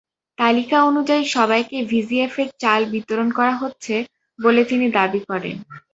[0.37, 3.95] তালিকা অনুযায়ী সবাইকে ভিজিএফের চাল বিতরণ করা হচ্ছে
[4.39, 5.55] বলে তিনি দাবি করেন।